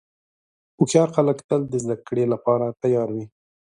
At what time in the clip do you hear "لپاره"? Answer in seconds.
2.33-2.65